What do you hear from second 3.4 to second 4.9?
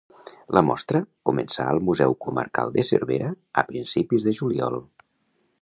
a principis de juliol.